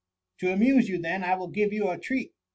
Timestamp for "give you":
1.49-1.89